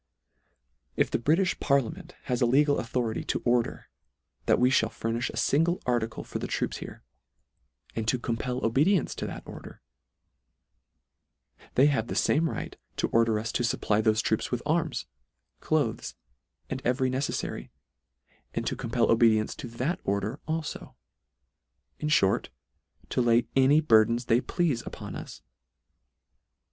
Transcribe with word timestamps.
8 0.01 0.01
LETTE 0.01 0.73
R 0.73 0.73
I. 0.73 1.01
If 1.01 1.11
the 1.11 1.19
British 1.19 1.59
Parliament 1.59 2.15
has 2.23 2.41
a 2.41 2.47
legal 2.47 2.79
authority 2.79 3.23
to 3.25 3.41
order, 3.45 3.87
that 4.47 4.57
we 4.57 4.71
(hall 4.71 4.89
fur 4.89 5.11
nifh 5.11 5.29
a 5.29 5.37
fingle 5.37 5.79
article 5.85 6.23
for 6.23 6.39
the 6.39 6.47
troops 6.47 6.77
here, 6.77 7.03
and 7.95 8.07
to 8.07 8.17
compel 8.17 8.65
obedience 8.65 9.13
to 9.13 9.27
that 9.27 9.43
order; 9.45 9.79
they 11.75 11.85
have 11.85 12.07
the 12.07 12.15
fame 12.15 12.49
right 12.49 12.77
to 12.97 13.09
order 13.09 13.37
us 13.37 13.51
to 13.51 13.61
fupply 13.61 14.01
thofe 14.01 14.23
troops 14.23 14.49
with 14.49 14.63
arms, 14.65 15.05
cloaths, 15.59 16.15
and 16.67 16.81
every 16.83 17.11
neceffary, 17.11 17.69
and 18.55 18.65
to 18.65 18.75
compel 18.75 19.11
obedience 19.11 19.53
to 19.53 19.67
that 19.67 19.99
order 20.03 20.39
alio; 20.47 20.95
in 21.99 22.09
fhort, 22.09 22.49
to 23.09 23.21
lay 23.21 23.45
any 23.55 23.79
burdens 23.79 24.25
they 24.25 24.41
pleafe 24.41 24.83
upon 24.83 25.15
us. 25.15 25.43